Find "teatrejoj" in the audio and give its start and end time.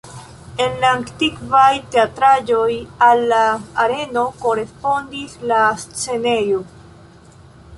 1.95-2.71